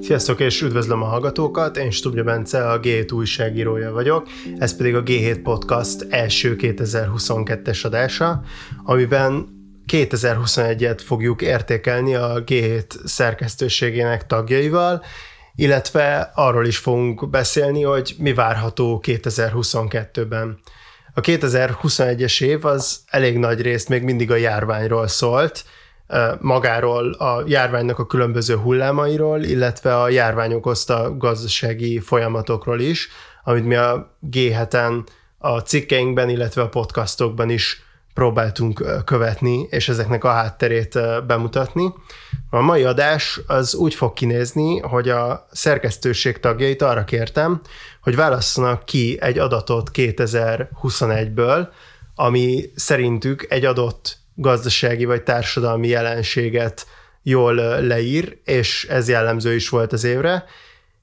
[0.00, 4.28] Sziasztok és üdvözlöm a hallgatókat, én Stubja Bence, a G7 újságírója vagyok,
[4.58, 8.42] ez pedig a G7 Podcast első 2022-es adása,
[8.84, 9.48] amiben
[9.92, 15.02] 2021-et fogjuk értékelni a G7 szerkesztőségének tagjaival,
[15.54, 20.58] illetve arról is fogunk beszélni, hogy mi várható 2022-ben.
[21.14, 25.64] A 2021-es év az elég nagy részt még mindig a járványról szólt,
[26.40, 33.08] magáról a járványnak a különböző hullámairól, illetve a járvány okozta gazdasági folyamatokról is,
[33.44, 34.38] amit mi a g
[35.38, 37.82] a cikkeinkben, illetve a podcastokban is
[38.14, 41.92] próbáltunk követni, és ezeknek a hátterét bemutatni.
[42.50, 47.60] A mai adás az úgy fog kinézni, hogy a szerkesztőség tagjait arra kértem,
[48.00, 51.68] hogy válasszanak ki egy adatot 2021-ből,
[52.14, 56.86] ami szerintük egy adott gazdasági vagy társadalmi jelenséget
[57.22, 60.44] jól leír, és ez jellemző is volt az évre,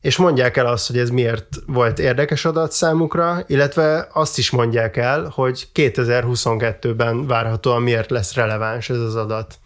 [0.01, 4.97] és mondják el azt, hogy ez miért volt érdekes adat számukra, illetve azt is mondják
[4.97, 9.59] el, hogy 2022-ben várhatóan miért lesz releváns ez az adat.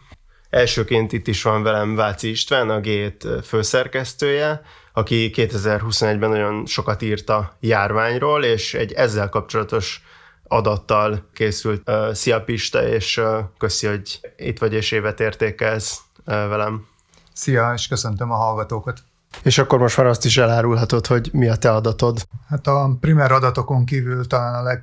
[0.49, 4.61] Elsőként itt is van velem Váci István, a g főszerkesztője,
[4.93, 10.03] aki 2021-ben nagyon sokat írt a járványról, és egy ezzel kapcsolatos
[10.50, 11.92] adattal készült.
[12.11, 13.22] Szia Pista, és
[13.58, 16.88] köszi, hogy itt vagy és évet értékelsz velem.
[17.33, 19.00] Szia, és köszöntöm a hallgatókat.
[19.44, 22.27] És akkor most már azt is elárulhatod, hogy mi a te adatod.
[22.47, 24.80] Hát a primer adatokon kívül talán a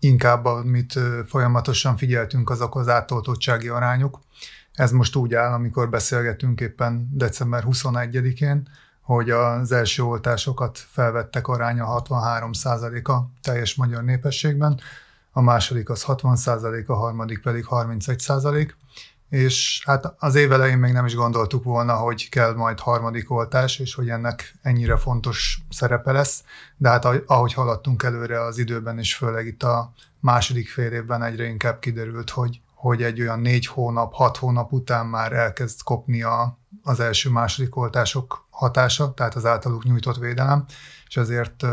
[0.00, 4.18] leginkább, amit folyamatosan figyeltünk, azok az átoltottsági arányok.
[4.72, 8.68] Ez most úgy áll, amikor beszélgetünk éppen december 21-én,
[9.00, 12.50] hogy az első oltásokat felvettek aránya 63
[13.02, 14.80] a teljes magyar népességben,
[15.36, 18.70] a második az 60% a harmadik pedig 31%
[19.34, 23.78] és hát az év elején még nem is gondoltuk volna, hogy kell majd harmadik oltás,
[23.78, 26.42] és hogy ennek ennyire fontos szerepe lesz,
[26.76, 31.44] de hát ahogy haladtunk előre az időben, és főleg itt a második fél évben egyre
[31.44, 36.58] inkább kiderült, hogy, hogy egy olyan négy hónap, hat hónap után már elkezd kopni a,
[36.82, 40.64] az első-második oltások hatása, tehát az általuk nyújtott védelem,
[41.08, 41.64] és ezért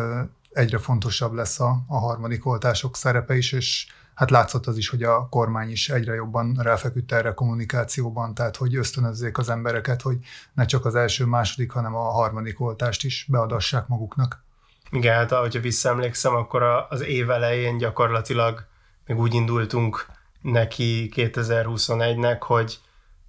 [0.53, 5.03] egyre fontosabb lesz a, a harmadik oltások szerepe is, és hát látszott az is, hogy
[5.03, 10.17] a kormány is egyre jobban ráfeküdt erre a kommunikációban, tehát hogy ösztönözzék az embereket, hogy
[10.53, 14.44] ne csak az első, második, hanem a harmadik oltást is beadassák maguknak.
[14.91, 18.66] Igen, hát ahogyha visszaemlékszem, akkor az év elején gyakorlatilag
[19.06, 20.06] még úgy indultunk
[20.41, 22.79] neki 2021-nek, hogy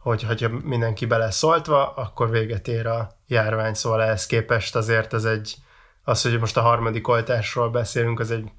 [0.03, 5.57] hogy ha mindenki beleszóltva, akkor véget ér a járvány, szóval ehhez képest azért ez egy,
[6.05, 8.51] az, hogy most a harmadik oltásról beszélünk, az egy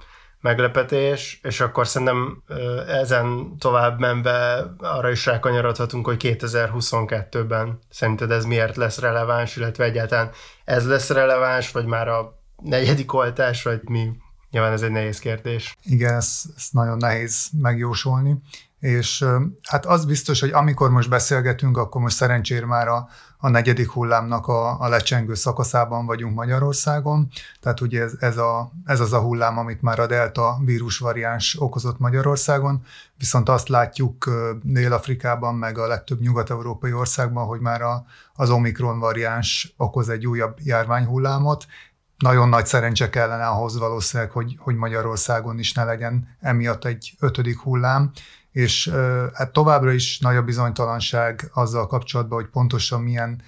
[0.42, 2.44] meglepetés, és akkor szerintem
[2.88, 10.32] ezen tovább menve arra is rákanyarodhatunk, hogy 2022-ben szerinted ez miért lesz releváns, illetve egyáltalán
[10.66, 14.12] ez lesz releváns, vagy már a negyedik oltás, vagy mi?
[14.50, 15.76] Nyilván ez egy nehéz kérdés.
[15.84, 18.38] Igen, ezt, ezt nagyon nehéz megjósolni
[18.84, 19.26] és
[19.64, 23.08] hát az biztos, hogy amikor most beszélgetünk, akkor most szerencsére már a,
[23.38, 27.28] a negyedik hullámnak a, a lecsengő szakaszában vagyunk Magyarországon,
[27.62, 31.56] tehát ugye ez, ez, a, ez az a hullám, amit már a delta vírus variáns
[31.60, 32.84] okozott Magyarországon,
[33.18, 34.30] viszont azt látjuk
[34.62, 40.58] Dél-Afrikában, meg a legtöbb nyugat-európai országban, hogy már a, az omikron variáns okoz egy újabb
[40.64, 41.66] járványhullámot,
[42.18, 47.60] nagyon nagy szerencse kellene ahhoz valószínűleg, hogy, hogy Magyarországon is ne legyen emiatt egy ötödik
[47.60, 48.12] hullám,
[48.54, 48.92] és
[49.34, 53.42] hát továbbra is nagy a bizonytalanság azzal kapcsolatban, hogy pontosan milyen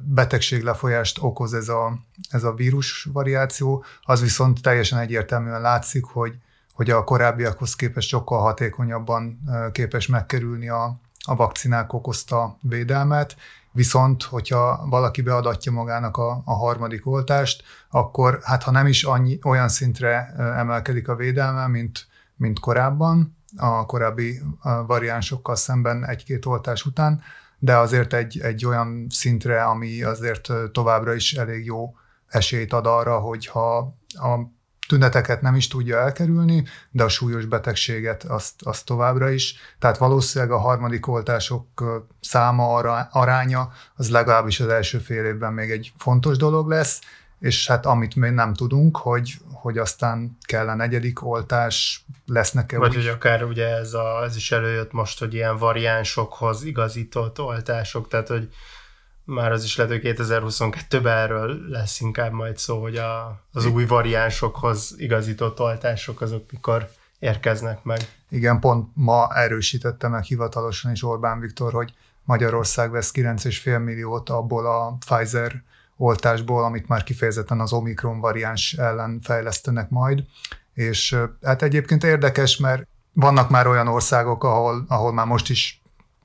[0.00, 1.98] betegséglefolyást okoz ez a,
[2.30, 6.34] ez a vírus variáció, az viszont teljesen egyértelműen látszik, hogy,
[6.72, 9.40] hogy a korábbiakhoz képest sokkal hatékonyabban
[9.72, 13.36] képes megkerülni a, a vakcinák okozta védelmet,
[13.72, 19.38] viszont hogyha valaki beadatja magának a, a harmadik oltást, akkor hát ha nem is annyi,
[19.42, 22.06] olyan szintre emelkedik a védelme, mint,
[22.36, 24.40] mint korábban, a korábbi
[24.86, 27.22] variánsokkal szemben egy-két oltás után,
[27.58, 31.94] de azért egy, egy olyan szintre, ami azért továbbra is elég jó
[32.28, 33.76] esélyt ad arra, hogy ha
[34.08, 34.50] a
[34.88, 39.56] tüneteket nem is tudja elkerülni, de a súlyos betegséget azt, azt továbbra is.
[39.78, 41.66] Tehát valószínűleg a harmadik oltások
[42.20, 42.74] száma,
[43.10, 47.00] aránya, az legalábbis az első fél évben még egy fontos dolog lesz,
[47.42, 52.88] és hát amit még nem tudunk, hogy, hogy aztán kell a negyedik oltás, lesznek-e Vagy
[52.88, 52.94] úgy...
[52.94, 58.28] hogy akár ugye ez, a, ez is előjött most, hogy ilyen variánsokhoz igazított oltások, tehát
[58.28, 58.48] hogy
[59.24, 63.86] már az is lehet, hogy 2022-ben erről lesz inkább majd szó, hogy a, az új
[63.86, 68.00] variánsokhoz igazított oltások azok mikor érkeznek meg.
[68.28, 71.94] Igen, pont ma erősítette meg hivatalosan is Orbán Viktor, hogy
[72.24, 75.62] Magyarország vesz 9,5 milliót abból a Pfizer
[75.96, 80.24] oltásból, amit már kifejezetten az Omikron variáns ellen fejlesztenek majd.
[80.74, 85.82] És hát egyébként érdekes, mert vannak már olyan országok, ahol, ahol már most is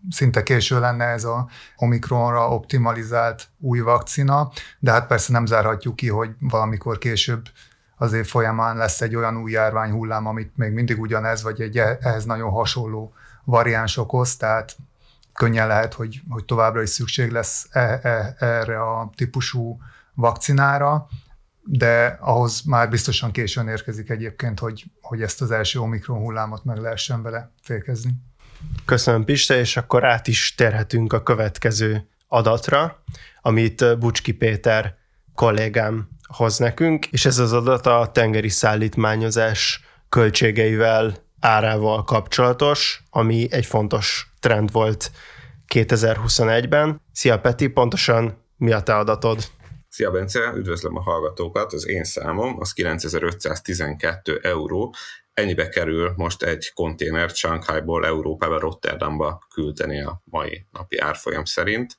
[0.10, 6.10] szinte késő lenne ez a Omikronra optimalizált új vakcina, de hát persze nem zárhatjuk ki,
[6.10, 7.46] hogy valamikor később
[7.96, 11.78] az év folyamán lesz egy olyan új járvány hullám, amit még mindig ugyanez, vagy egy
[11.78, 14.76] ehhez nagyon hasonló variáns okoz, tehát
[15.38, 19.82] könnyen lehet, hogy, hogy továbbra is szükség lesz e, e, erre a típusú
[20.14, 21.08] vakcinára,
[21.64, 26.78] de ahhoz már biztosan későn érkezik egyébként, hogy, hogy ezt az első Omikron hullámot meg
[26.78, 28.12] lehessen vele fékezni.
[28.86, 33.04] Köszönöm Pista, és akkor át is terhetünk a következő adatra,
[33.42, 34.96] amit Bucski Péter
[35.36, 43.66] kollégám hoz nekünk, és ez az adat a tengeri szállítmányozás költségeivel, árával kapcsolatos, ami egy
[43.66, 45.12] fontos trend volt
[45.74, 47.02] 2021-ben.
[47.12, 49.44] Szia Peti, pontosan mi a te adatod?
[49.90, 54.94] Szia Bence, üdvözlöm a hallgatókat, az én számom az 9512 euró,
[55.34, 61.96] ennyibe kerül most egy konténert Shanghaiból Európába, Rotterdamba küldeni a mai napi árfolyam szerint.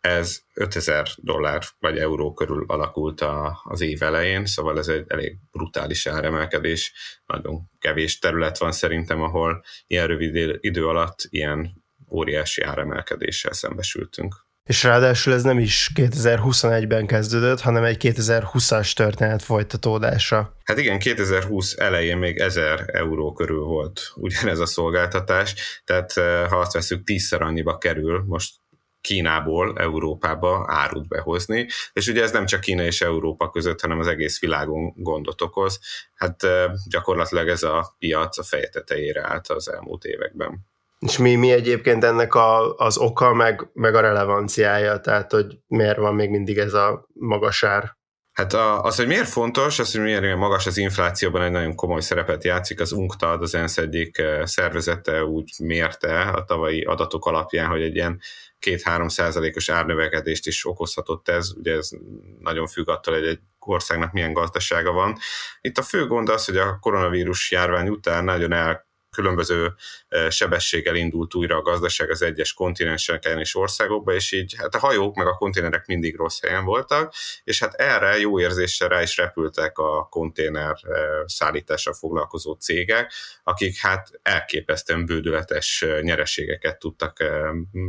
[0.00, 5.36] Ez 5000 dollár vagy euró körül alakult a, az év elején, szóval ez egy elég
[5.50, 6.92] brutális áremelkedés.
[7.26, 14.48] Nagyon kevés terület van szerintem, ahol ilyen rövid idő alatt ilyen óriási áremelkedéssel szembesültünk.
[14.64, 20.56] És ráadásul ez nem is 2021-ben kezdődött, hanem egy 2020-as történet folytatódása.
[20.64, 26.56] Hát igen, 2020 elején még 1000 euró körül volt ugyanez a szolgáltatás, tehát eh, ha
[26.56, 28.59] azt veszük, tízszer annyiba kerül most
[29.00, 34.06] Kínából Európába árut behozni, és ugye ez nem csak Kína és Európa között, hanem az
[34.06, 35.80] egész világon gondot okoz.
[36.14, 36.46] Hát
[36.88, 40.68] gyakorlatilag ez a piac a feje tetejére állt az elmúlt években.
[40.98, 45.98] És mi, mi egyébként ennek a, az oka, meg, meg a relevanciája, tehát hogy miért
[45.98, 47.98] van még mindig ez a magas ár?
[48.32, 48.52] Hát
[48.82, 52.80] az, hogy miért fontos, az, hogy miért magas az inflációban egy nagyon komoly szerepet játszik,
[52.80, 58.20] az UNCTAD, az ENSZ egyik szervezete úgy mérte a tavalyi adatok alapján, hogy egy ilyen
[58.66, 61.88] 2-3 százalékos árnövekedést is okozhatott ez, ugye ez
[62.38, 65.18] nagyon függ attól, hogy egy országnak milyen gazdasága van.
[65.60, 69.74] Itt a fő gond az, hogy a koronavírus járvány után nagyon el különböző
[70.28, 75.14] sebességgel indult újra a gazdaság az egyes kontinenseken és országokban, és így hát a hajók
[75.16, 77.14] meg a konténerek mindig rossz helyen voltak,
[77.44, 80.76] és hát erre jó érzéssel rá is repültek a konténer
[81.24, 83.12] szállítással foglalkozó cégek,
[83.42, 87.24] akik hát elképesztően bődületes nyereségeket tudtak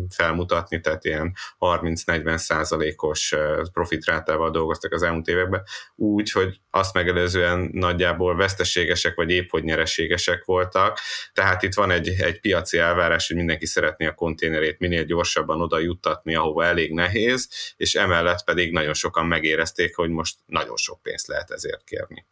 [0.10, 3.36] felmutatni, tehát ilyen 30-40 százalékos
[3.74, 5.64] profitrátával dolgoztak az elmúlt években,
[5.96, 11.00] úgy, hogy azt megelőzően nagyjából veszteségesek vagy épp hogy nyereségesek voltak,
[11.34, 15.80] tehát itt van egy, egy piaci elvárás, hogy mindenki szeretné a konténerét minél gyorsabban oda
[15.80, 21.28] juttatni, ahova elég nehéz, és emellett pedig nagyon sokan megérezték, hogy most nagyon sok pénzt
[21.28, 22.26] lehet ezért kérni.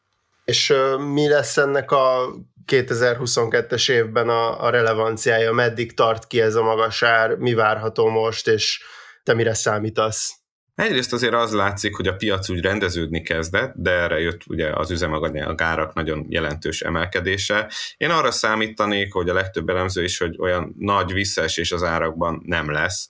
[0.46, 0.74] És
[1.14, 2.34] mi lesz ennek a
[2.68, 8.48] 2022-es évben a, a relevanciája, meddig tart ki ez a magas ár, mi várható most,
[8.48, 8.82] és
[9.24, 10.39] te mire számítasz?
[10.80, 14.92] Egyrészt azért az látszik, hogy a piac úgy rendeződni kezdett, de erre jött ugye az
[14.92, 17.72] üzemanyag nagyon jelentős emelkedése.
[17.98, 22.72] Én arra számítanék, hogy a legtöbb elemző is, hogy olyan nagy visszaesés az árakban nem
[22.72, 23.10] lesz.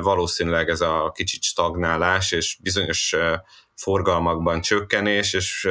[0.00, 3.16] Valószínűleg ez a kicsit stagnálás, és bizonyos
[3.76, 5.68] forgalmakban csökkenés, és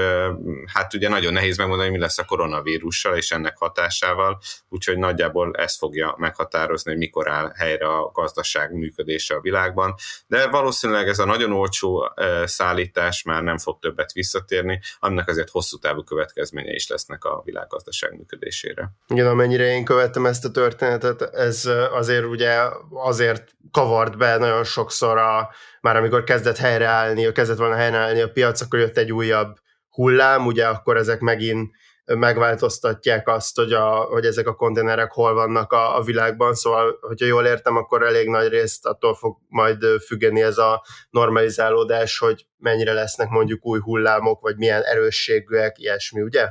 [0.74, 5.78] hát ugye nagyon nehéz megmondani, mi lesz a koronavírussal és ennek hatásával, úgyhogy nagyjából ez
[5.78, 9.96] fogja meghatározni, hogy mikor áll helyre a gazdaság működése a világban,
[10.28, 12.12] de valószínűleg ez a nagyon olcsó
[12.44, 18.16] szállítás már nem fog többet visszatérni, aminek azért hosszú távú következménye is lesznek a világgazdaság
[18.18, 18.92] működésére.
[19.08, 22.60] Igen, amennyire én követtem ezt a történetet, ez azért ugye
[22.94, 25.50] azért kavart be nagyon sokszor a
[25.86, 29.56] már amikor kezdett helyreállni, kezdett volna helyreállni a piac, akkor jött egy újabb
[29.90, 31.76] hullám, ugye akkor ezek megint
[32.06, 37.26] megváltoztatják azt, hogy, a, hogy ezek a konténerek hol vannak a, a világban, szóval, hogyha
[37.26, 42.94] jól értem, akkor elég nagy részt attól fog majd függeni ez a normalizálódás, hogy mennyire
[42.94, 46.48] lesznek mondjuk új hullámok, vagy milyen erősségűek, ilyesmi, ugye?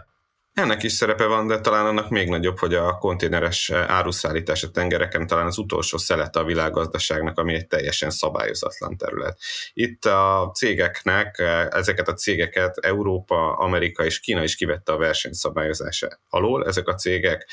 [0.54, 5.26] Ennek is szerepe van, de talán annak még nagyobb, hogy a konténeres áruszállítás a tengereken
[5.26, 9.38] talán az utolsó szelete a világgazdaságnak, ami egy teljesen szabályozatlan terület.
[9.72, 11.38] Itt a cégeknek,
[11.70, 16.66] ezeket a cégeket Európa, Amerika és Kína is kivette a versenyszabályozása alól.
[16.66, 17.48] Ezek a cégek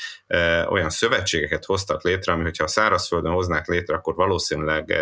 [0.68, 4.94] olyan szövetségeket hoztak létre, ami hogyha a szárazföldön hoznák létre, akkor valószínűleg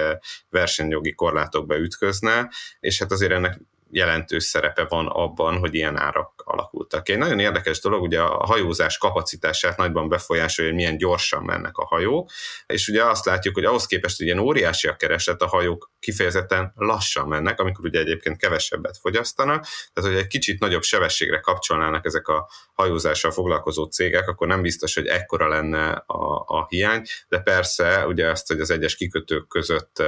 [0.49, 3.59] versenyjogi korlátokba ütközne, és hát azért ennek
[3.91, 7.09] jelentős szerepe van abban, hogy ilyen árak alakultak.
[7.09, 11.87] Egy nagyon érdekes dolog, ugye a hajózás kapacitását nagyban befolyásolja, hogy milyen gyorsan mennek a
[11.87, 12.31] hajók,
[12.67, 16.73] és ugye azt látjuk, hogy ahhoz képest, hogy ilyen óriási a kereslet, a hajók kifejezetten
[16.77, 22.29] lassan mennek, amikor ugye egyébként kevesebbet fogyasztanak, tehát hogy egy kicsit nagyobb sebességre kapcsolnának ezek
[22.29, 28.07] a hajózással foglalkozó cégek, akkor nem biztos, hogy ekkora lenne a, a hiány, de persze
[28.07, 30.03] ugye azt, hogy az egyes kikötők között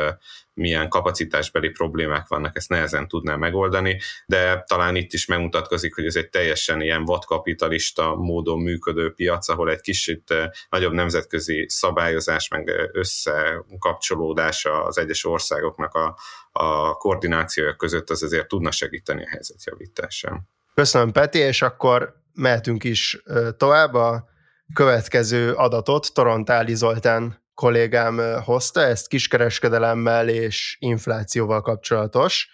[0.55, 6.17] milyen kapacitásbeli problémák vannak, ezt nehezen tudná megoldani, de talán itt is megmutatkozik, hogy ez
[6.17, 10.35] egy teljesen ilyen vadkapitalista módon működő piac, ahol egy kicsit
[10.69, 16.17] nagyobb nemzetközi szabályozás, meg összekapcsolódása az egyes országoknak a,
[16.53, 20.49] a koordinációja között az azért tudna segíteni a helyzetjavításán.
[20.75, 23.23] Köszönöm, Peti, és akkor mehetünk is
[23.57, 23.95] tovább.
[23.95, 24.31] A
[24.75, 32.49] következő adatot Torontáli Zoltán kollégám hozta, ezt kiskereskedelemmel és inflációval kapcsolatos.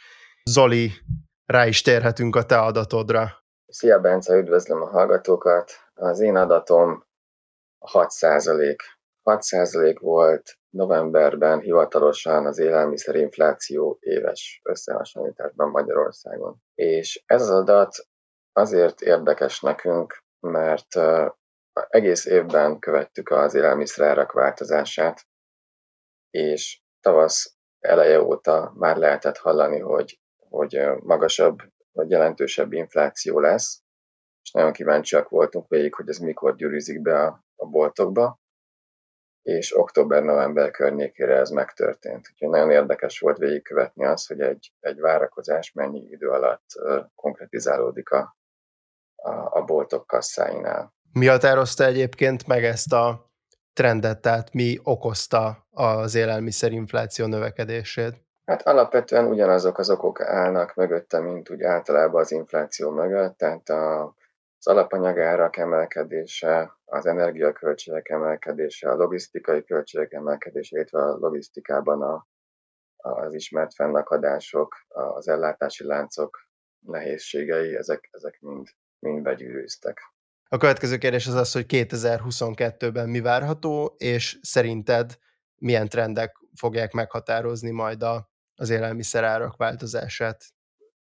[0.44, 0.92] Zoli,
[1.46, 3.44] rá is térhetünk a te adatodra.
[3.66, 5.72] Szia Bence, üdvözlöm a hallgatókat.
[5.94, 7.06] Az én adatom
[7.78, 8.82] 6 százalék.
[9.22, 16.56] 6 százalék volt novemberben hivatalosan az élelmiszerinfláció éves összehasonlításban Magyarországon.
[16.74, 17.96] És ez az adat
[18.52, 20.94] azért érdekes nekünk, mert
[21.88, 25.26] egész évben követtük az élelmiszerárak változását,
[26.30, 31.58] és tavasz eleje óta már lehetett hallani, hogy, hogy magasabb
[31.92, 33.82] vagy jelentősebb infláció lesz,
[34.42, 38.40] és nagyon kíváncsiak voltunk végig, hogy ez mikor gyűrűzik be a, a boltokba,
[39.42, 42.28] és október-november környékére ez megtörtént.
[42.32, 46.66] Úgyhogy nagyon érdekes volt végigkövetni azt, hogy egy, egy várakozás mennyi idő alatt
[47.14, 48.36] konkretizálódik a,
[49.14, 50.94] a, a boltok kasszáinál.
[51.12, 53.30] Mi határozta egyébként meg ezt a
[53.72, 58.26] trendet, tehát mi okozta az élelmiszerinfláció növekedését?
[58.44, 64.04] Hát alapvetően ugyanazok az okok állnak mögötte, mint úgy általában az infláció mögött, tehát a,
[64.58, 72.26] az alapanyagárak emelkedése, az energiaköltségek emelkedése, a logisztikai költségek emelkedése, illetve a logisztikában a,
[72.96, 76.38] az ismert fennakadások, az ellátási láncok
[76.78, 80.00] nehézségei, ezek, ezek mind, mind begyűrűztek.
[80.50, 85.18] A következő kérdés az az, hogy 2022-ben mi várható, és szerinted
[85.54, 90.44] milyen trendek fogják meghatározni majd a, az élelmiszerárak változását?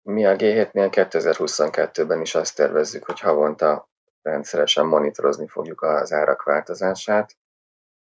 [0.02, 3.90] Mi a G7-nél 2022-ben is azt tervezzük, hogy havonta
[4.22, 7.38] rendszeresen monitorozni fogjuk az árak változását,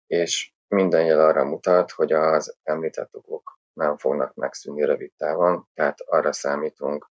[0.06, 6.00] és minden jel arra mutat, hogy az említett okok nem fognak megszűnni rövid távon, tehát
[6.00, 7.10] arra számítunk,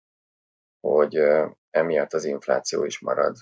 [0.80, 1.22] hogy
[1.70, 3.36] emiatt az infláció is marad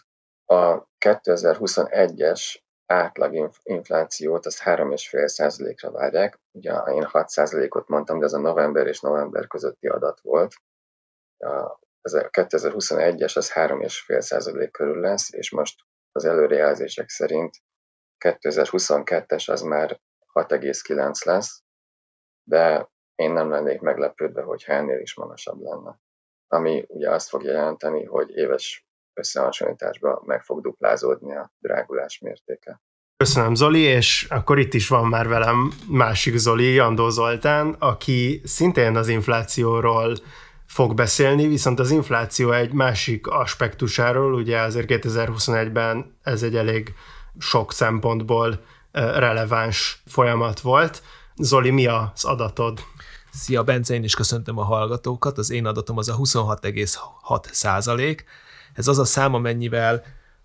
[0.51, 6.41] a 2021-es átlag inflációt az 3,5%-ra várják.
[6.53, 10.55] Ugye én 6%-ot mondtam, de ez a november és november közötti adat volt.
[11.39, 15.81] A, ez a 2021-es az 3,5% körül lesz, és most
[16.13, 17.57] az előrejelzések szerint
[18.25, 20.01] 2022-es az már
[20.33, 21.63] 6,9 lesz,
[22.43, 25.99] de én nem lennék meglepődve, hogyha ennél is magasabb lenne.
[26.47, 28.88] Ami ugye azt fog jelenteni, hogy éves
[29.19, 32.81] összehasonlításban meg fog duplázódni a drágulás mértéke.
[33.17, 38.97] Köszönöm Zoli, és akkor itt is van már velem másik Zoli, Jandó Zoltán, aki szintén
[38.97, 40.17] az inflációról
[40.67, 46.95] fog beszélni, viszont az infláció egy másik aspektusáról, ugye azért 2021-ben ez egy elég
[47.39, 48.61] sok szempontból
[48.93, 51.03] releváns folyamat volt.
[51.37, 52.81] Zoli, mi az adatod?
[53.33, 55.39] Szia Bence, én is köszöntöm a hallgatókat.
[55.39, 58.25] Az én adatom az a 26,6 százalék.
[58.79, 60.05] Ez az a szám, amennyivel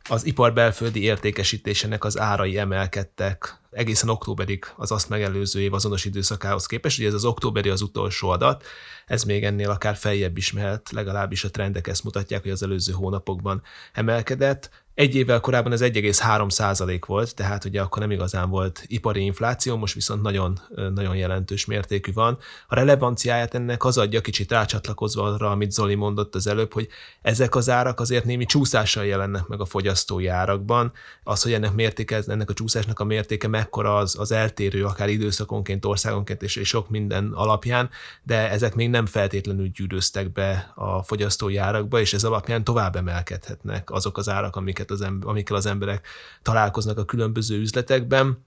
[0.09, 6.65] az ipar belföldi értékesítésének az árai emelkedtek egészen októberig az azt megelőző év azonos időszakához
[6.65, 6.99] képest.
[6.99, 8.63] Ugye ez az októberi az utolsó adat,
[9.05, 12.91] ez még ennél akár feljebb is mehet, legalábbis a trendek ezt mutatják, hogy az előző
[12.93, 13.61] hónapokban
[13.93, 14.82] emelkedett.
[14.95, 19.75] Egy évvel korábban ez 1,3 százalék volt, tehát ugye akkor nem igazán volt ipari infláció,
[19.75, 20.59] most viszont nagyon,
[20.93, 22.37] nagyon jelentős mértékű van.
[22.67, 26.87] A relevanciáját ennek az adja, kicsit rácsatlakozva arra, amit Zoli mondott az előbb, hogy
[27.21, 30.91] ezek az árak azért némi csúszással jelennek meg a fogyasztói árakban.
[31.23, 35.85] Az, hogy ennek mértéke, ennek a csúszásnak a mértéke mekkora az, az eltérő, akár időszakonként,
[35.85, 37.89] országonként és, és sok minden alapján,
[38.23, 43.91] de ezek még nem feltétlenül gyűröztek be a fogyasztói árakba, és ez alapján tovább emelkedhetnek
[43.91, 46.07] azok az árak, amiket az ember, amikkel az emberek
[46.41, 48.45] találkoznak a különböző üzletekben.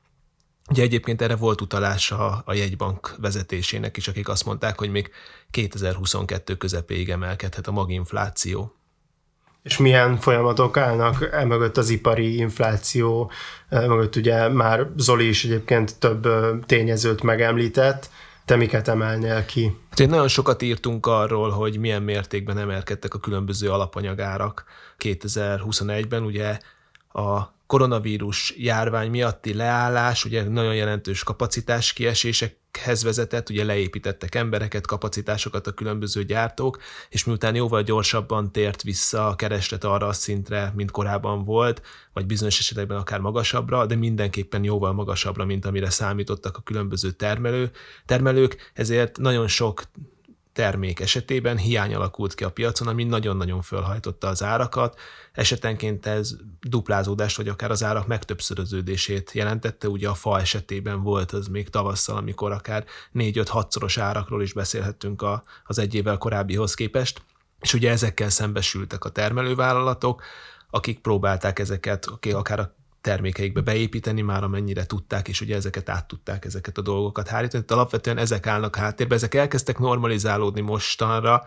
[0.70, 5.10] Ugye egyébként erre volt utalása a jegybank vezetésének is, akik azt mondták, hogy még
[5.50, 8.74] 2022 közepéig emelkedhet a maginfláció.
[9.62, 13.30] És milyen folyamatok állnak emögött az ipari infláció,
[13.68, 16.28] mögött ugye már Zoli is egyébként több
[16.66, 18.10] tényezőt megemlített,
[18.44, 19.76] te miket emelnél ki?
[19.90, 24.64] Hát én nagyon sokat írtunk arról, hogy milyen mértékben emelkedtek a különböző alapanyagárak
[24.98, 26.22] 2021-ben.
[26.22, 26.58] Ugye
[27.12, 35.66] a koronavírus járvány miatti leállás, ugye nagyon jelentős kapacitás kiesésekhez vezetett, ugye leépítettek embereket, kapacitásokat
[35.66, 40.90] a különböző gyártók, és miután jóval gyorsabban tért vissza a kereslet arra a szintre, mint
[40.90, 46.62] korábban volt, vagy bizonyos esetekben akár magasabbra, de mindenképpen jóval magasabbra, mint amire számítottak a
[46.62, 47.70] különböző termelő,
[48.06, 49.82] termelők, ezért nagyon sok
[50.56, 54.98] termék esetében hiány alakult ki a piacon, ami nagyon-nagyon fölhajtotta az árakat.
[55.32, 59.88] Esetenként ez duplázódást, vagy akár az árak megtöbbszöröződését jelentette.
[59.88, 62.84] Ugye a fa esetében volt az még tavasszal, amikor akár
[63.14, 67.22] 4-5-6 szoros árakról is beszélhettünk a, az egy évvel korábbihoz képest.
[67.60, 70.22] És ugye ezekkel szembesültek a termelővállalatok,
[70.70, 72.74] akik próbálták ezeket, akár a
[73.06, 77.64] termékeikbe beépíteni, már amennyire tudták, és ugye ezeket át tudták ezeket a dolgokat hárítani.
[77.64, 81.46] Tehát alapvetően ezek állnak háttérbe, ezek elkezdtek normalizálódni mostanra,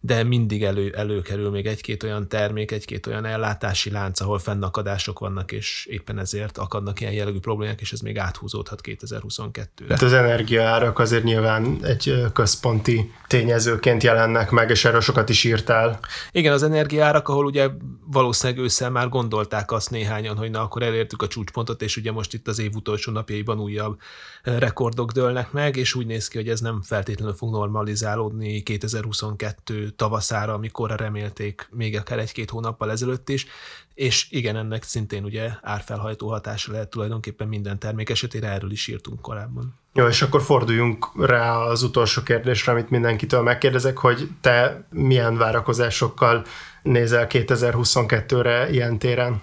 [0.00, 5.52] de mindig elő, előkerül még egy-két olyan termék, egy-két olyan ellátási lánc, ahol fennakadások vannak,
[5.52, 9.86] és éppen ezért akadnak ilyen jellegű problémák, és ez még áthúzódhat 2022-re.
[9.88, 16.00] Hát az energiaárak azért nyilván egy központi tényezőként jelennek meg, és erről sokat is írtál.
[16.32, 17.68] Igen, az energiárak, ahol ugye
[18.06, 22.34] valószínűleg ősszel már gondolták azt néhányan, hogy na akkor elértük a csúcspontot, és ugye most
[22.34, 24.00] itt az év utolsó napjaiban újabb
[24.42, 30.52] rekordok dőlnek meg, és úgy néz ki, hogy ez nem feltétlenül fog normalizálódni 2022 tavaszára,
[30.52, 33.46] amikor remélték még akár egy-két hónappal ezelőtt is,
[33.94, 39.20] és igen, ennek szintén ugye árfelhajtó hatása lehet tulajdonképpen minden termék esetére, erről is írtunk
[39.20, 39.74] korábban.
[39.94, 46.44] Jó, és akkor forduljunk rá az utolsó kérdésre, amit mindenkitől megkérdezek, hogy te milyen várakozásokkal
[46.82, 49.42] nézel 2022-re ilyen téren?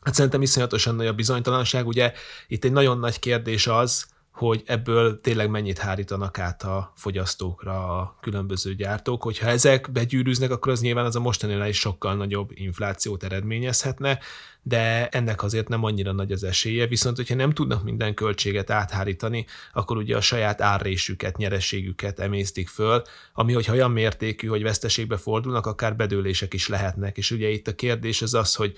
[0.00, 1.86] Hát szerintem iszonyatosan nagy a bizonytalanság.
[1.86, 2.12] Ugye
[2.48, 4.06] itt egy nagyon nagy kérdés az,
[4.46, 9.22] hogy ebből tényleg mennyit hárítanak át a fogyasztókra a különböző gyártók.
[9.22, 14.18] Hogyha ezek begyűrűznek, akkor az nyilván az a mostaninál is sokkal nagyobb inflációt eredményezhetne,
[14.62, 19.46] de ennek azért nem annyira nagy az esélye, viszont hogyha nem tudnak minden költséget áthárítani,
[19.72, 25.66] akkor ugye a saját árrésüket, nyerességüket emésztik föl, ami hogyha olyan mértékű, hogy veszteségbe fordulnak,
[25.66, 27.16] akár bedőlések is lehetnek.
[27.16, 28.76] És ugye itt a kérdés az az, hogy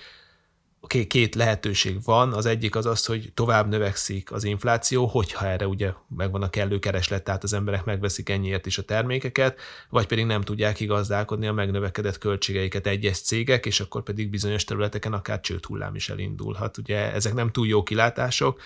[0.87, 2.33] két lehetőség van.
[2.33, 6.79] Az egyik az az, hogy tovább növekszik az infláció, hogyha erre ugye megvan a kellő
[6.79, 11.53] kereslet, tehát az emberek megveszik ennyiért is a termékeket, vagy pedig nem tudják igazdálkodni a
[11.53, 16.79] megnövekedett költségeiket egyes cégek, és akkor pedig bizonyos területeken akár csőthullám is elindulhat.
[16.79, 18.61] Ugye ezek nem túl jó kilátások,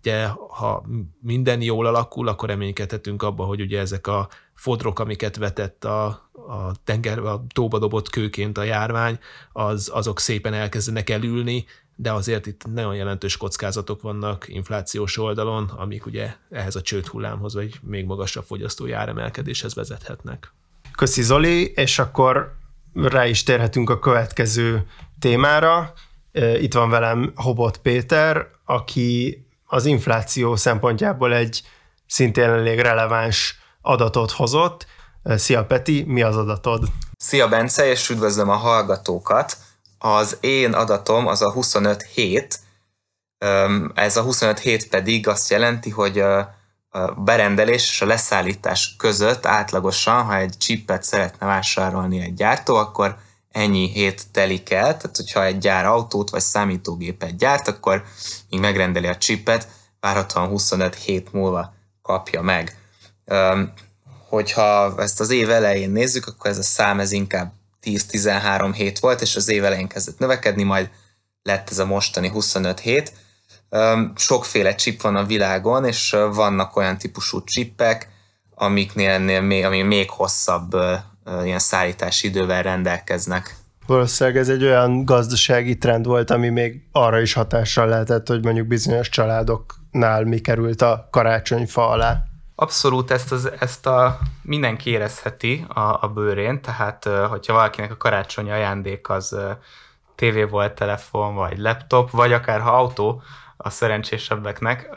[0.00, 0.84] ugye ha
[1.22, 6.72] minden jól alakul, akkor reménykedhetünk abba, hogy ugye ezek a fodrok, amiket vetett a, a
[6.84, 9.18] tenger, a tóba dobott kőként a járvány,
[9.52, 11.64] az, azok szépen elkezdenek elülni,
[11.96, 17.54] de azért itt nagyon jelentős kockázatok vannak inflációs oldalon, amik ugye ehhez a csőd hullámhoz,
[17.54, 20.52] vagy még magasabb fogyasztói áremelkedéshez vezethetnek.
[20.96, 22.56] Köszi Zoli, és akkor
[22.94, 24.86] rá is térhetünk a következő
[25.18, 25.92] témára.
[26.60, 31.62] Itt van velem Hobot Péter, aki az infláció szempontjából egy
[32.06, 34.86] szintén elég releváns adatot hozott.
[35.24, 36.84] Szia Peti, mi az adatod?
[37.16, 39.56] Szia Bence, és üdvözlöm a hallgatókat.
[39.98, 42.58] Az én adatom az a 25 hét,
[43.94, 46.54] ez a 25 hét pedig azt jelenti, hogy a
[47.16, 53.16] berendelés és a leszállítás között átlagosan, ha egy chipet szeretne vásárolni egy gyártó, akkor
[53.50, 58.04] ennyi hét telik el, tehát hogyha egy gyár autót vagy számítógépet gyárt, akkor
[58.50, 59.68] míg megrendeli a chipet,
[60.00, 62.78] várhatóan 25 hét múlva kapja meg.
[64.28, 69.20] Hogyha ezt az év elején nézzük, akkor ez a szám ez inkább 10-13 hét volt,
[69.20, 70.90] és az év elején kezdett növekedni, majd
[71.42, 73.12] lett ez a mostani 25 hét.
[74.16, 78.08] Sokféle chip van a világon, és vannak olyan típusú chipek,
[78.54, 80.76] amiknél még, ami még hosszabb
[81.44, 83.54] ilyen szállítási idővel rendelkeznek.
[83.86, 88.66] Valószínűleg ez egy olyan gazdasági trend volt, ami még arra is hatással lehetett, hogy mondjuk
[88.66, 92.24] bizonyos családoknál mi került a karácsonyfa alá.
[92.54, 98.50] Abszolút ezt, az, ezt a mindenki érezheti a, a bőrén, tehát hogyha valakinek a karácsonyi
[98.50, 99.36] ajándék az
[100.14, 103.22] tévé volt, telefon, vagy laptop, vagy akár ha autó
[103.56, 104.90] a szerencsésebbeknek,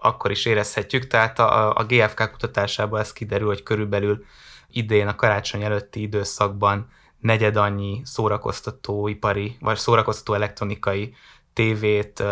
[0.00, 1.06] akkor is érezhetjük.
[1.06, 4.24] Tehát a, a GFK kutatásából ez kiderül, hogy körülbelül
[4.72, 11.14] idén a karácsony előtti időszakban negyed annyi szórakoztatóipari, vagy szórakoztató elektronikai
[11.52, 12.22] tévét,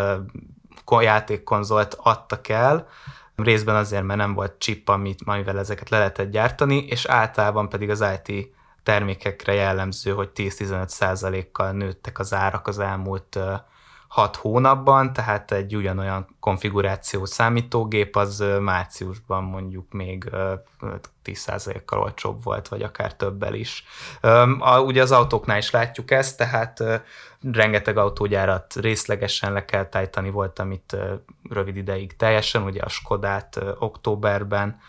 [1.00, 2.88] játékkonzolt adtak el,
[3.37, 7.90] részben azért, mert nem volt chip, amit, amivel ezeket le lehetett gyártani, és általában pedig
[7.90, 13.38] az IT termékekre jellemző, hogy 10-15 kal nőttek az árak az elmúlt
[14.11, 20.31] 6 hónapban, tehát egy ugyanolyan konfiguráció számítógép az márciusban mondjuk még
[21.25, 23.85] 10%-kal olcsóbb volt, vagy akár többel is.
[24.85, 26.83] Ugye az autóknál is látjuk ezt, tehát
[27.53, 30.96] rengeteg autógyárat részlegesen le kell tájtani, volt, amit
[31.51, 34.81] rövid ideig teljesen, ugye a Skodát októberben,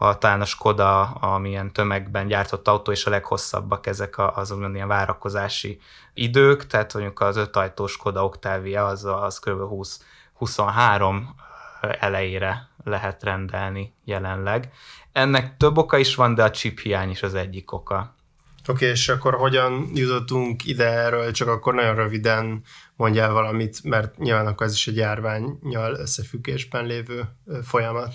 [0.00, 5.80] a, talán a Skoda, amilyen tömegben gyártott autó, és a leghosszabbak ezek az ilyen várakozási
[6.14, 9.60] idők, tehát mondjuk az ötajtós Skoda Octavia az, az kb.
[9.60, 11.34] 20, 23
[11.80, 14.72] elejére lehet rendelni jelenleg.
[15.12, 18.16] Ennek több oka is van, de a chip hiány is az egyik oka.
[18.60, 22.62] Oké, okay, és akkor hogyan jutottunk ide erről, csak akkor nagyon röviden
[22.96, 27.28] mondjál valamit, mert nyilván akkor ez is egy járványjal összefüggésben lévő
[27.62, 28.14] folyamat.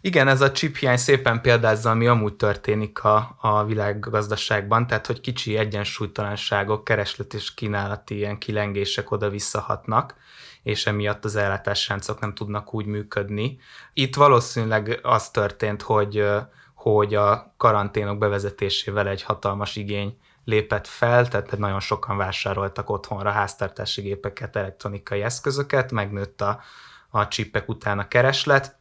[0.00, 5.20] Igen, ez a chip hiány szépen példázza, ami amúgy történik a, a világgazdaságban, tehát hogy
[5.20, 10.14] kicsi egyensúlytalanságok, kereslet és kínálati ilyen kilengések oda visszahatnak,
[10.62, 13.58] és emiatt az ellátásráncok nem tudnak úgy működni.
[13.92, 16.26] Itt valószínűleg az történt, hogy,
[16.74, 24.02] hogy a karanténok bevezetésével egy hatalmas igény lépett fel, tehát nagyon sokan vásároltak otthonra háztartási
[24.02, 26.60] gépeket, elektronikai eszközöket, megnőtt a,
[27.08, 28.77] a csipek után a kereslet,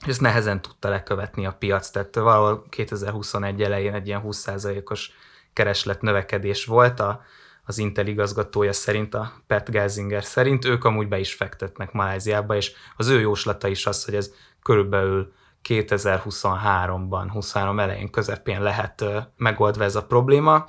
[0.00, 5.10] és ezt nehezen tudta lekövetni a piac, tehát valahol 2021 elején egy ilyen 20%-os
[5.52, 7.22] kereslet növekedés volt, a,
[7.64, 12.72] az Intel igazgatója szerint, a Pat Gelsinger szerint, ők amúgy be is fektetnek Maláziába, és
[12.96, 14.32] az ő jóslata is az, hogy ez
[14.62, 15.32] körülbelül
[15.68, 19.04] 2023-ban, 23 elején, közepén lehet
[19.36, 20.68] megoldva ez a probléma.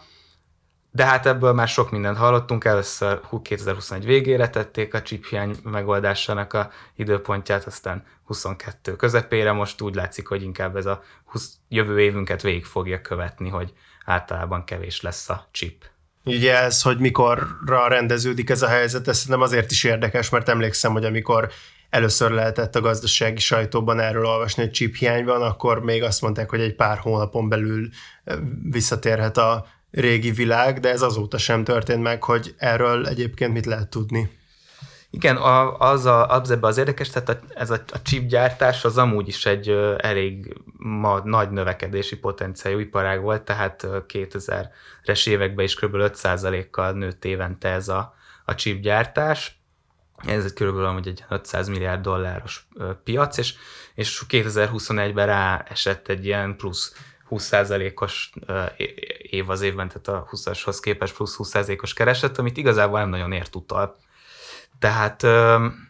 [0.93, 6.53] De hát ebből már sok mindent hallottunk, először 2021 végére tették a chip hiány megoldásának
[6.53, 12.41] a időpontját, aztán 22 közepére, most úgy látszik, hogy inkább ez a 20, jövő évünket
[12.41, 13.73] végig fogja követni, hogy
[14.05, 15.83] általában kevés lesz a chip.
[16.23, 20.91] Ugye ez, hogy mikorra rendeződik ez a helyzet, ez nem azért is érdekes, mert emlékszem,
[20.91, 21.51] hogy amikor
[21.89, 26.49] először lehetett a gazdasági sajtóban erről olvasni, hogy chip hiány van, akkor még azt mondták,
[26.49, 27.89] hogy egy pár hónapon belül
[28.63, 33.89] visszatérhet a régi világ, de ez azóta sem történt meg, hogy erről egyébként mit lehet
[33.89, 34.39] tudni.
[35.13, 35.37] Igen,
[35.77, 39.27] az, a, az ebbe az érdekes, tehát a, ez a, a chip gyártás az amúgy
[39.27, 45.95] is egy elég ma, nagy növekedési potenciáljú iparág volt, tehát 2000-es években is kb.
[45.95, 48.13] 5%-kal nőtt évente ez a,
[48.45, 49.59] a chip gyártás.
[50.27, 50.77] Ez egy kb.
[50.77, 52.67] amúgy egy 500 milliárd dolláros
[53.03, 53.53] piac, és,
[53.95, 56.95] és 2021-ben rá esett egy ilyen plusz
[57.31, 58.31] 20%-os
[59.17, 63.55] év az évben, tehát a 20-ashoz képest plusz 20%-os kereset, amit igazából nem nagyon ért
[63.55, 63.97] utal.
[64.79, 65.23] Tehát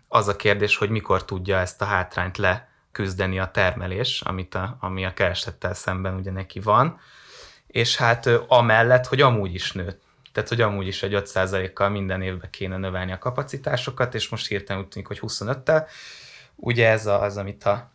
[0.07, 5.05] az a kérdés, hogy mikor tudja ezt a hátrányt leküzdeni a termelés, amit a, ami
[5.05, 6.99] a keresettel szemben ugye neki van,
[7.67, 10.01] és hát amellett, hogy amúgy is nőtt.
[10.31, 14.81] Tehát, hogy amúgy is egy 5%-kal minden évben kéne növelni a kapacitásokat, és most hirtelen
[14.81, 15.87] úgy tűnik, hogy 25-tel.
[16.55, 17.91] Ugye ez az, amit a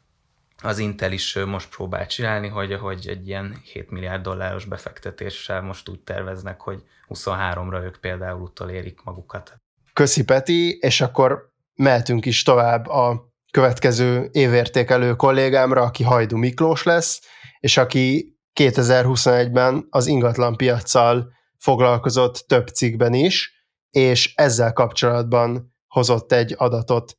[0.63, 5.89] az Intel is most próbál csinálni, hogy, hogy egy ilyen 7 milliárd dolláros befektetéssel most
[5.89, 9.57] úgy terveznek, hogy 23-ra ők például utolérik magukat.
[9.93, 17.21] Köszi Peti, és akkor mehetünk is tovább a következő évértékelő kollégámra, aki Hajdu Miklós lesz,
[17.61, 23.55] és aki 2021-ben az ingatlan piaccal foglalkozott több cikkben is,
[23.91, 27.19] és ezzel kapcsolatban hozott egy adatot.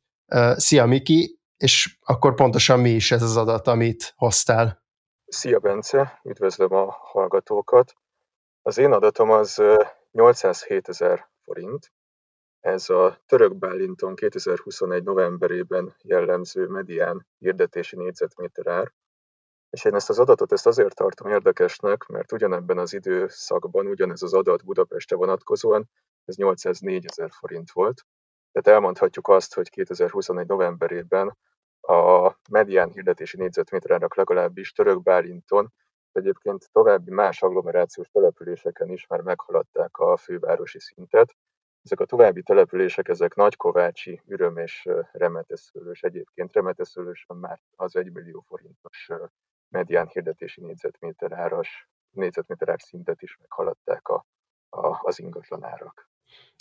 [0.56, 4.82] Szia Miki, és akkor pontosan mi is ez az adat, amit hoztál?
[5.26, 7.92] Szia Bence, üdvözlöm a hallgatókat.
[8.62, 9.62] Az én adatom az
[10.10, 11.92] 807 ezer forint.
[12.60, 18.92] Ez a török Bálinton 2021 novemberében jellemző medián hirdetési négyzetméter ár.
[19.70, 24.34] És én ezt az adatot ezt azért tartom érdekesnek, mert ugyanebben az időszakban, ugyanez az
[24.34, 25.90] adat Budapestre vonatkozóan,
[26.24, 28.04] ez 804 ezer forint volt.
[28.52, 31.36] Tehát elmondhatjuk azt, hogy 2021 novemberében
[31.80, 35.72] a medián hirdetési négyzetméterának legalábbis Török Bálinton,
[36.12, 41.36] egyébként további más agglomerációs településeken is már meghaladták a fővárosi szintet.
[41.82, 46.02] Ezek a további települések, ezek Nagykovácsi, Üröm és Remeteszőlős.
[46.02, 49.08] Egyébként Remeteszőlősen már az 1 millió forintos
[49.68, 54.26] medián hirdetési négyzetméter áras, négyzetméter ár szintet is meghaladták a,
[54.68, 56.08] a, az ingatlan árak.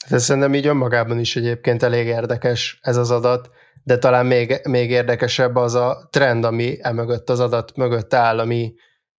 [0.10, 3.50] Ez szerintem így önmagában is egyébként elég érdekes ez az adat,
[3.84, 8.74] de talán még, még érdekesebb az a trend, ami emögött az adat mögött áll, ami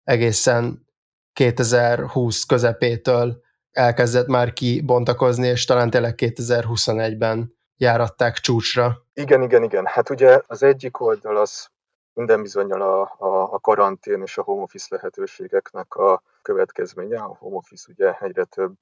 [0.05, 0.87] egészen
[1.33, 9.07] 2020 közepétől elkezdett már kibontakozni, és talán tényleg 2021-ben járatták csúcsra.
[9.15, 9.87] Igen, igen, igen.
[9.87, 11.69] Hát ugye az egyik oldal az
[12.13, 17.21] minden bizonyal a, a, a karantén és a home office lehetőségeknek a következménye.
[17.21, 18.77] A home office ugye egyre több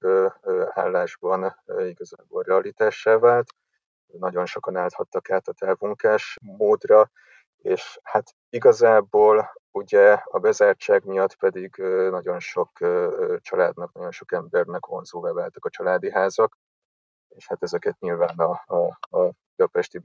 [0.69, 3.49] állásban igazából realitássá vált,
[4.07, 7.11] nagyon sokan állhattak át a távmunkás módra,
[7.57, 11.77] és hát igazából ugye a bezártság miatt pedig
[12.11, 12.71] nagyon sok
[13.39, 16.57] családnak, nagyon sok embernek vonzóvá váltak a családi házak,
[17.29, 19.99] és hát ezeket nyilván a, a, a budapesti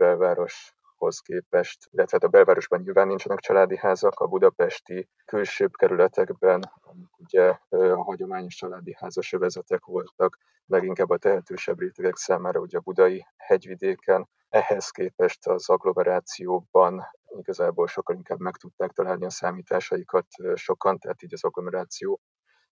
[1.01, 7.17] belvároshoz képest, illetve hát a belvárosban nyilván nincsenek családi házak, a budapesti külsőbb kerületekben, amik
[7.17, 13.25] ugye a hagyományos családi házas övezetek voltak, leginkább a tehetősebb rétegek számára ugye a budai
[13.37, 17.03] hegyvidéken, ehhez képest az agglomerációban
[17.37, 22.19] igazából sokkal inkább meg tudták találni a számításaikat sokan, tehát így az agglomeráció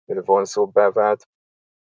[0.06, 1.28] vonzóbbá vált.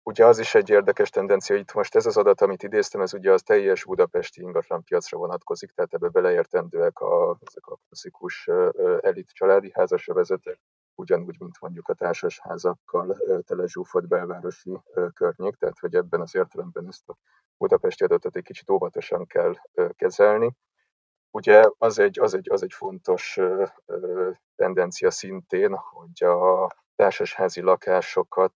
[0.05, 3.31] Ugye az is egy érdekes tendencia, itt most ez az adat, amit idéztem, ez ugye
[3.31, 8.49] az teljes budapesti ingatlanpiacra vonatkozik, tehát ebbe beleértendőek a, ezek a klasszikus
[9.01, 10.59] elit családi házasövezetek,
[10.95, 14.77] ugyanúgy, mint mondjuk a társasházakkal telezsúfolt belvárosi
[15.13, 17.17] környék, tehát hogy ebben az értelemben ezt a
[17.57, 19.53] budapesti adatot egy kicsit óvatosan kell
[19.95, 20.55] kezelni.
[21.31, 23.39] Ugye az egy, az egy, az egy fontos
[24.55, 28.53] tendencia szintén, hogy a társasházi lakásokat,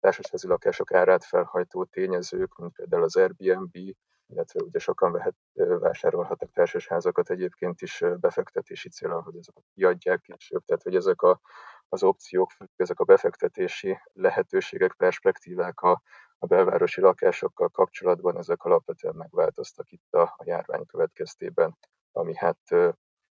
[0.00, 3.76] társasházi lakások árát felhajtó tényezők, mint például az Airbnb,
[4.26, 10.82] illetve ugye sokan vehet, vásárolhatnak társasházakat egyébként is befektetési célra, hogy ezeket kiadják később, tehát
[10.82, 11.40] hogy ezek a,
[11.88, 16.02] az opciók, ezek a befektetési lehetőségek, perspektívák a,
[16.38, 21.78] a belvárosi lakásokkal kapcsolatban, ezek alapvetően megváltoztak itt a, a járvány következtében,
[22.12, 22.58] ami hát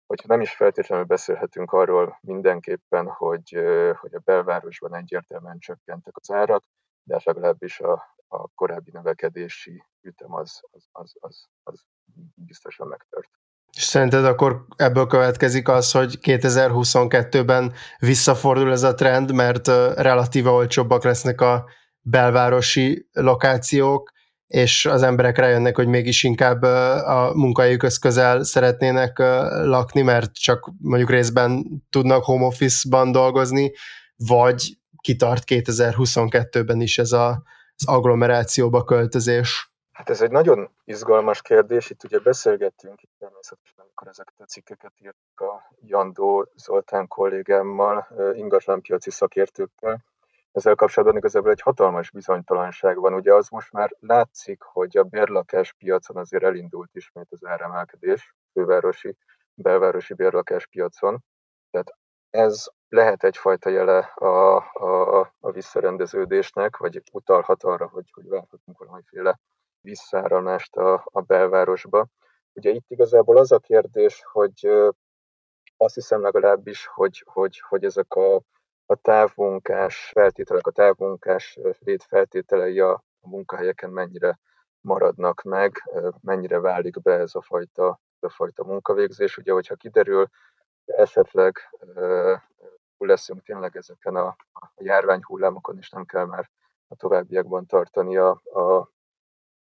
[0.07, 3.59] hogyha nem is feltétlenül beszélhetünk arról mindenképpen, hogy,
[4.01, 6.65] hogy a belvárosban egyértelműen csökkentek az árak,
[7.03, 11.85] de legalábbis a, a korábbi növekedési ütem az, az, az, az, az
[12.35, 13.31] biztosan megtört.
[13.77, 21.05] És szerinted akkor ebből következik az, hogy 2022-ben visszafordul ez a trend, mert relatíve olcsóbbak
[21.05, 21.65] lesznek a
[22.01, 24.14] belvárosi lokációk,
[24.55, 29.19] és az emberek rájönnek, hogy mégis inkább a munkahelyükhöz közel szeretnének
[29.65, 33.73] lakni, mert csak mondjuk részben tudnak home office-ban dolgozni,
[34.17, 37.43] vagy kitart 2022-ben is ez a,
[37.77, 39.73] az agglomerációba költözés?
[39.93, 41.91] Hát ez egy nagyon izgalmas kérdés.
[41.91, 49.11] Itt ugye beszélgettünk itt természetesen, amikor ezeket a cikkeket írtuk a Jandó Zoltán kollégámmal, ingatlanpiaci
[49.11, 50.05] szakértőkkel,
[50.55, 53.15] ezzel kapcsolatban igazából egy hatalmas bizonytalanság van.
[53.15, 59.17] Ugye az most már látszik, hogy a bérlakás piacon azért elindult ismét az áremelkedés, fővárosi,
[59.55, 61.25] belvárosi bérlakás piacon.
[61.71, 61.97] Tehát
[62.31, 69.41] ez lehet egyfajta jele a, a, a visszarendeződésnek, vagy utalhat arra, hogy, hogy várhatunk valamiféle
[69.81, 72.07] visszáranást a, a belvárosba.
[72.53, 74.69] Ugye itt igazából az a kérdés, hogy
[75.77, 78.41] azt hiszem legalábbis, hogy, hogy, hogy ezek a
[78.87, 84.39] a távmunkás feltételek, a távmunkás létfeltételei a munkahelyeken mennyire
[84.81, 89.37] maradnak meg, mennyire válik be ez a fajta, ez a fajta munkavégzés.
[89.37, 90.29] Ugye, hogyha kiderül,
[90.85, 91.59] esetleg
[92.97, 96.51] túl leszünk tényleg ezeken a, a járványhullámokon, és nem kell már
[96.89, 98.91] a továbbiakban tartani a, a,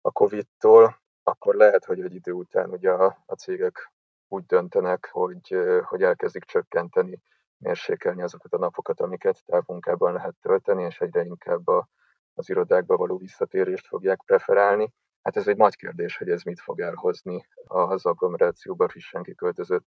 [0.01, 3.93] a COVID-tól, akkor lehet, hogy egy idő után ugye a, a cégek
[4.29, 7.23] úgy döntenek, hogy, hogy elkezdik csökkenteni
[7.59, 11.89] mérsékelni azokat a napokat, amiket távmunkában lehet tölteni, és egyre inkább a,
[12.35, 14.93] az irodákba való visszatérést fogják preferálni.
[15.23, 19.87] Hát ez egy nagy kérdés, hogy ez mit fog elhozni az agglomerációban frissen kiköltözött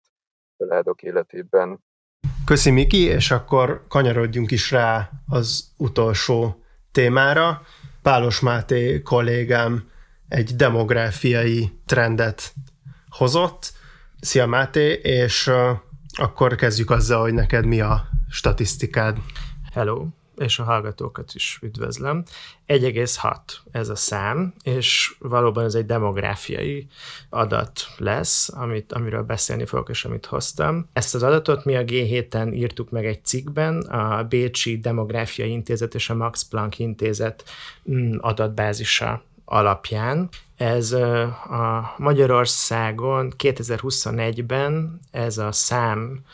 [0.56, 1.84] családok életében.
[2.44, 7.62] Köszi Miki, és akkor kanyarodjunk is rá az utolsó témára.
[8.02, 9.90] Pálos Máté kollégám
[10.28, 12.52] egy demográfiai trendet
[13.08, 13.72] hozott.
[14.20, 15.50] Szia Máté, és
[16.16, 19.18] akkor kezdjük azzal, hogy neked mi a statisztikád.
[19.72, 22.24] Hello, és a hallgatókat is üdvözlöm.
[22.66, 23.36] 1,6
[23.70, 26.86] ez a szám, és valóban ez egy demográfiai
[27.28, 30.88] adat lesz, amit, amiről beszélni fogok, és amit hoztam.
[30.92, 36.10] Ezt az adatot mi a G7-en írtuk meg egy cikkben, a Bécsi Demográfiai Intézet és
[36.10, 37.44] a Max Planck Intézet
[37.90, 40.28] mm, adatbázisa alapján.
[40.56, 46.24] Ez a Magyarországon 2021-ben ez a szám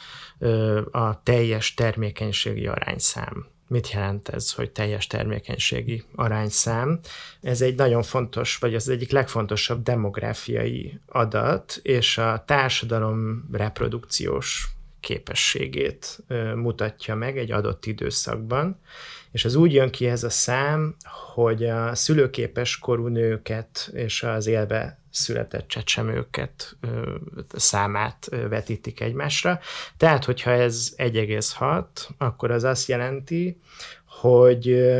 [0.90, 3.46] a teljes termékenységi arányszám.
[3.66, 7.00] Mit jelent ez, hogy teljes termékenységi arányszám?
[7.40, 14.68] Ez egy nagyon fontos, vagy az egyik legfontosabb demográfiai adat, és a társadalom reprodukciós
[15.00, 16.18] képességét
[16.54, 18.80] mutatja meg egy adott időszakban,
[19.32, 20.96] és az úgy jön ki ez a szám,
[21.34, 26.76] hogy a szülőképes korú nőket és az élbe született csecsemőket
[27.54, 29.60] számát vetítik egymásra.
[29.96, 31.84] Tehát, hogyha ez 1,6,
[32.18, 33.60] akkor az azt jelenti,
[34.06, 34.92] hogy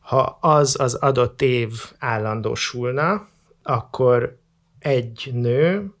[0.00, 3.28] ha az az adott év állandósulna,
[3.62, 4.38] akkor
[4.78, 5.92] egy nő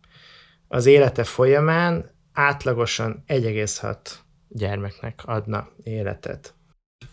[0.68, 3.96] az élete folyamán átlagosan 1,6
[4.48, 6.54] gyermeknek adna életet.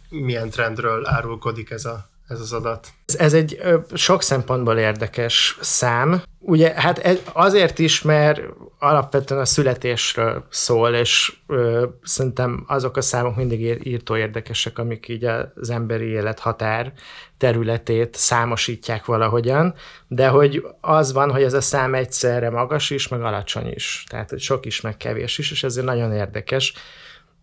[0.09, 2.87] Milyen trendről árulkodik ez, a, ez az adat?
[3.05, 6.21] Ez, ez egy ö, sok szempontból érdekes szám.
[6.39, 8.41] Ugye, hát ez azért is, mert
[8.79, 15.25] alapvetően a születésről szól, és ö, szerintem azok a számok mindig írtó érdekesek, amik így
[15.55, 16.93] az emberi élet határ
[17.37, 19.73] területét számosítják valahogyan,
[20.07, 24.03] de hogy az van, hogy ez a szám egyszerre magas is, meg alacsony is.
[24.09, 26.73] Tehát, hogy sok is, meg kevés is, és ezért nagyon érdekes.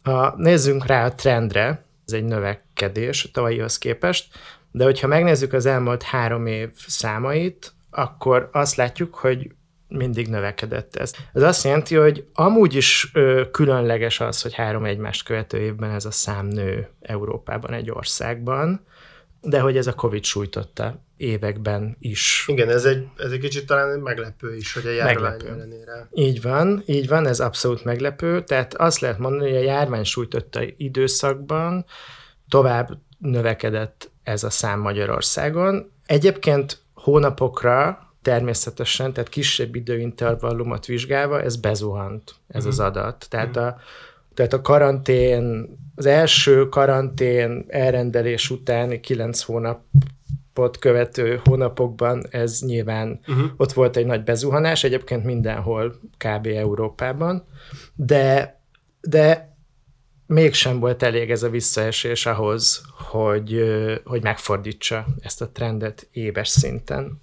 [0.02, 4.34] Ha nézzünk rá a trendre, ez egy növekedés a tavalyihoz képest,
[4.70, 9.50] de hogyha megnézzük az elmúlt három év számait, akkor azt látjuk, hogy
[9.88, 11.12] mindig növekedett ez.
[11.32, 16.04] Ez azt jelenti, hogy amúgy is ö, különleges az, hogy három egymást követő évben ez
[16.04, 18.86] a szám nő Európában, egy országban,
[19.42, 22.44] de hogy ez a Covid sújtotta években is.
[22.46, 26.08] Igen, ez egy, ez egy kicsit talán meglepő is, hogy a járvány ellenére.
[26.14, 28.44] Így van, így van, ez abszolút meglepő.
[28.44, 31.84] Tehát azt lehet mondani, hogy a járvány sújtotta időszakban
[32.48, 35.92] tovább növekedett ez a szám Magyarországon.
[36.06, 42.72] Egyébként hónapokra természetesen, tehát kisebb időintervallumot vizsgálva, ez bezuhant, ez uh-huh.
[42.72, 43.26] az adat.
[43.28, 43.66] Tehát uh-huh.
[43.66, 43.80] a
[44.34, 53.50] tehát a karantén, az első karantén elrendelés utáni kilenc hónapot követő hónapokban ez nyilván uh-huh.
[53.56, 56.46] ott volt egy nagy bezuhanás, egyébként mindenhol kb.
[56.46, 57.46] Európában,
[57.94, 58.60] de,
[59.00, 59.52] de
[60.26, 63.62] mégsem volt elég ez a visszaesés ahhoz, hogy,
[64.04, 67.20] hogy megfordítsa ezt a trendet éves szinten.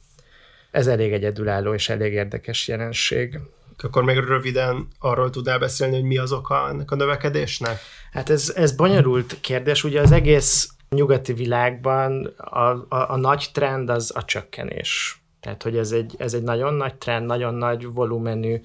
[0.72, 3.40] Ez elég egyedülálló és elég érdekes jelenség.
[3.84, 7.80] Akkor még röviden arról tudnál beszélni, hogy mi az oka ennek a növekedésnek?
[8.12, 9.84] Hát ez, ez bonyolult kérdés.
[9.84, 15.22] Ugye az egész nyugati világban a, a, a nagy trend az a csökkenés.
[15.40, 18.62] Tehát, hogy ez egy, ez egy nagyon nagy trend, nagyon nagy volumenű,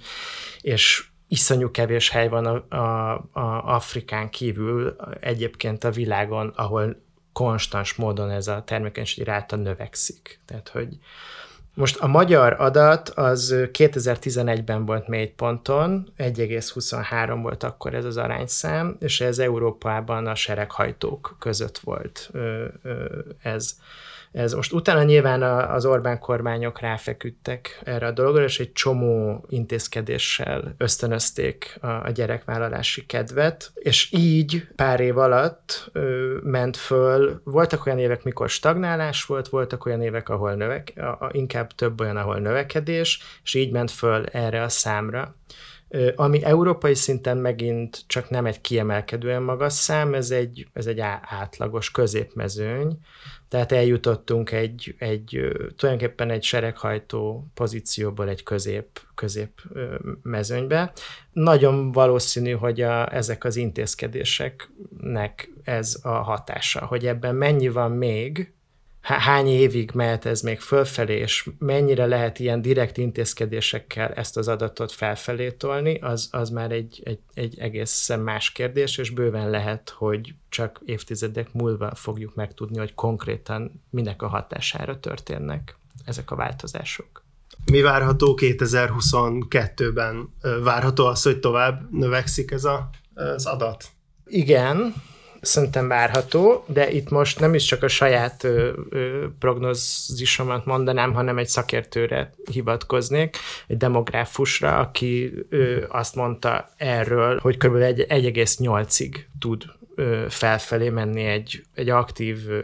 [0.61, 7.95] és iszonyú kevés hely van a, a, a Afrikán kívül egyébként a világon, ahol konstans
[7.95, 10.41] módon ez a termékenységi ráta növekszik.
[10.47, 10.99] Tehát, hogy
[11.75, 19.21] most a magyar adat az 2011-ben volt ponton, 1,23 volt akkor ez az arányszám, és
[19.21, 22.31] ez Európában a sereghajtók között volt
[23.43, 23.75] ez
[24.35, 30.75] ez most utána nyilván az Orbán kormányok ráfeküdtek erre a dologra, és egy csomó intézkedéssel
[30.79, 37.41] ösztönözték a gyerekvállalási kedvet, és így pár év alatt ö, ment föl.
[37.45, 42.17] Voltak olyan évek, mikor stagnálás volt, voltak olyan évek, ahol növek, a, inkább több olyan,
[42.17, 45.35] ahol növekedés, és így ment föl erre a számra
[46.17, 51.91] ami európai szinten megint csak nem egy kiemelkedően magas szám, ez egy, ez egy átlagos
[51.91, 52.99] középmezőny,
[53.49, 55.41] tehát eljutottunk egy, egy
[55.77, 59.61] tulajdonképpen egy sereghajtó pozícióból egy közép, közép
[60.23, 60.93] mezőnybe.
[61.33, 68.53] Nagyon valószínű, hogy a, ezek az intézkedéseknek ez a hatása, hogy ebben mennyi van még,
[69.05, 74.93] hány évig mehet ez még fölfelé, és mennyire lehet ilyen direkt intézkedésekkel ezt az adatot
[74.93, 80.35] felfelé tolni, az, az már egy, egy, egy egészen más kérdés, és bőven lehet, hogy
[80.49, 87.23] csak évtizedek múlva fogjuk megtudni, hogy konkrétan minek a hatására történnek ezek a változások.
[87.71, 90.35] Mi várható 2022-ben?
[90.63, 93.85] Várható az, hogy tovább növekszik ez a, az adat?
[94.27, 94.95] Igen,
[95.45, 101.39] szerintem várható, de itt most nem is csak a saját ö, ö, prognózisomat mondanám, hanem
[101.39, 107.75] egy szakértőre hivatkoznék, egy demográfusra, aki ö, azt mondta erről, hogy kb.
[107.77, 109.63] 1,8-ig tud
[109.95, 112.61] ö, felfelé menni egy, egy aktív ö,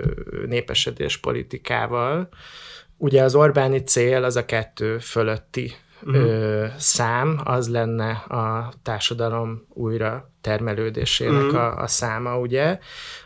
[0.46, 2.28] népesedés politikával.
[2.96, 6.22] Ugye az Orbáni cél az a kettő fölötti uh-huh.
[6.22, 11.60] ö, szám, az lenne a társadalom újra termelődésének uh-huh.
[11.60, 12.78] a, a száma, ugye.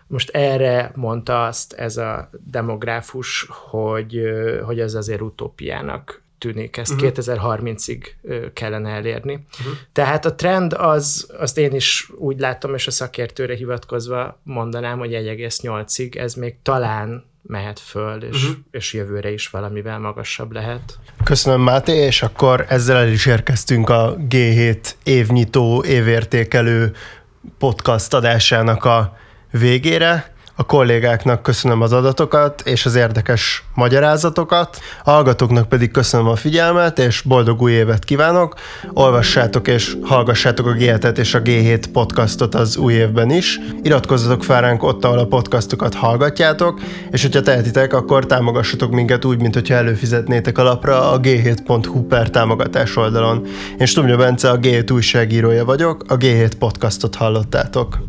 [0.06, 4.20] Most erre mondta azt ez a demográfus, hogy,
[4.64, 7.11] hogy ez azért utópiának tűnik, ezt uh-huh.
[7.14, 8.07] 2030-ig
[8.52, 9.33] kellene elérni.
[9.33, 9.74] Uh-huh.
[9.92, 15.11] Tehát a trend az, azt én is úgy látom, és a szakértőre hivatkozva mondanám, hogy
[15.12, 18.56] 1,8-ig ez még talán mehet föl, és, uh-huh.
[18.71, 20.98] és jövőre is valamivel magasabb lehet.
[21.25, 26.92] Köszönöm, Máté, és akkor ezzel el is érkeztünk a G7 évnyitó, évértékelő
[27.58, 29.16] podcast adásának a
[29.50, 30.33] végére.
[30.57, 36.98] A kollégáknak köszönöm az adatokat és az érdekes magyarázatokat, a hallgatóknak pedig köszönöm a figyelmet,
[36.98, 38.55] és boldog új évet kívánok.
[38.92, 40.81] Olvassátok és hallgassátok a g
[41.17, 43.61] és a G7 podcastot az új évben is.
[43.83, 46.81] Iratkozzatok fel ránk ott, ahol a podcastokat hallgatjátok,
[47.11, 52.31] és hogyha tehetitek, akkor támogassatok minket úgy, mint hogyha előfizetnétek a lapra a g7.hu per
[52.31, 53.46] támogatás oldalon.
[53.79, 57.98] Én Stubnya Bence, a G7 újságírója vagyok, a G7 podcastot hallottátok.